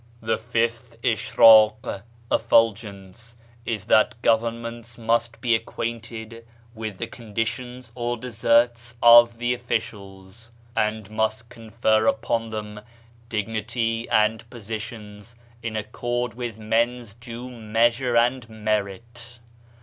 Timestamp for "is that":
3.67-4.19